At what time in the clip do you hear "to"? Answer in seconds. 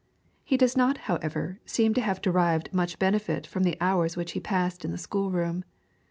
1.93-2.01